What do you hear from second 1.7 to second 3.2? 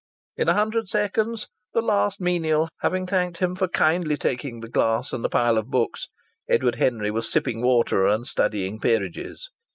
the last menial having